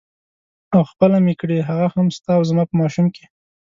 او 0.73 0.81
خپله 0.91 1.17
مې 1.25 1.33
کړې 1.41 1.57
هغه 1.69 1.87
هم 1.93 2.07
ستا 2.17 2.31
او 2.37 2.43
زما 2.49 2.63
په 2.69 2.75
ماشوم 2.81 3.07
کې. 3.15 3.23